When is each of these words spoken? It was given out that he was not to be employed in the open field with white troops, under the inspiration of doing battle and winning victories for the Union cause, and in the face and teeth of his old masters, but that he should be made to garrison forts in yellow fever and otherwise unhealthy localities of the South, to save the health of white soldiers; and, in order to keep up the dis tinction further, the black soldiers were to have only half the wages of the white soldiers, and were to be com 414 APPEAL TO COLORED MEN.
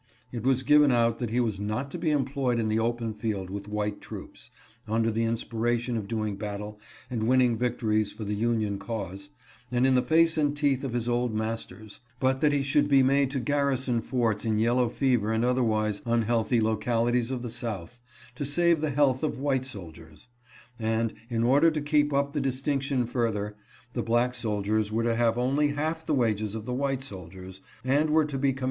It 0.31 0.41
was 0.41 0.63
given 0.63 0.91
out 0.91 1.19
that 1.19 1.29
he 1.29 1.39
was 1.39 1.61
not 1.61 1.91
to 1.91 1.99
be 1.99 2.09
employed 2.09 2.57
in 2.59 2.69
the 2.69 2.79
open 2.79 3.13
field 3.13 3.51
with 3.51 3.67
white 3.67 4.01
troops, 4.01 4.49
under 4.87 5.11
the 5.11 5.25
inspiration 5.25 5.95
of 5.95 6.07
doing 6.07 6.37
battle 6.37 6.79
and 7.11 7.27
winning 7.27 7.55
victories 7.55 8.11
for 8.11 8.23
the 8.23 8.33
Union 8.33 8.79
cause, 8.79 9.29
and 9.71 9.85
in 9.85 9.93
the 9.93 10.01
face 10.01 10.39
and 10.39 10.57
teeth 10.57 10.83
of 10.83 10.93
his 10.93 11.07
old 11.07 11.35
masters, 11.35 11.99
but 12.19 12.41
that 12.41 12.51
he 12.51 12.63
should 12.63 12.87
be 12.89 13.03
made 13.03 13.29
to 13.29 13.39
garrison 13.39 14.01
forts 14.01 14.43
in 14.43 14.57
yellow 14.57 14.89
fever 14.89 15.31
and 15.31 15.45
otherwise 15.45 16.01
unhealthy 16.07 16.59
localities 16.59 17.29
of 17.29 17.43
the 17.43 17.49
South, 17.51 17.99
to 18.33 18.43
save 18.43 18.81
the 18.81 18.89
health 18.89 19.21
of 19.23 19.37
white 19.39 19.65
soldiers; 19.65 20.29
and, 20.79 21.13
in 21.29 21.43
order 21.43 21.69
to 21.69 21.79
keep 21.79 22.11
up 22.11 22.33
the 22.33 22.41
dis 22.41 22.59
tinction 22.63 23.07
further, 23.07 23.55
the 23.93 24.01
black 24.01 24.33
soldiers 24.33 24.91
were 24.91 25.03
to 25.03 25.13
have 25.15 25.37
only 25.37 25.67
half 25.67 26.03
the 26.07 26.15
wages 26.15 26.55
of 26.55 26.65
the 26.65 26.73
white 26.73 27.03
soldiers, 27.03 27.61
and 27.85 28.09
were 28.09 28.25
to 28.25 28.29
be 28.29 28.29
com 28.29 28.29
414 28.29 28.29
APPEAL 28.29 28.29
TO 28.31 28.39
COLORED 28.39 28.43
MEN. 28.45 28.59